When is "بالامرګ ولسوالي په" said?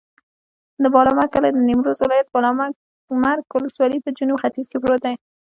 2.35-4.09